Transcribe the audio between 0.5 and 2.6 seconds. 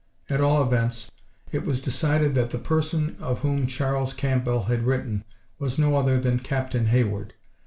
events, it was decided that the